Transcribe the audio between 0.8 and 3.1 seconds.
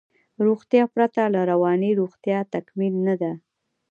پرته له روانی روغتیا تکمیل